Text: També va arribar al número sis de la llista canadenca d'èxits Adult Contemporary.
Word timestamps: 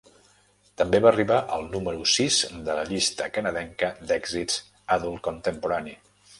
També 0.81 1.01
va 1.05 1.09
arribar 1.09 1.37
al 1.57 1.67
número 1.75 2.07
sis 2.15 2.39
de 2.69 2.79
la 2.81 2.87
llista 2.89 3.29
canadenca 3.37 3.93
d'èxits 4.09 4.59
Adult 4.99 5.27
Contemporary. 5.33 5.99